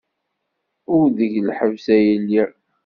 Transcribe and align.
Ur 0.95 1.05
deg 1.17 1.33
lḥebs 1.47 1.85
ay 1.95 2.03
lliɣ. 2.21 2.49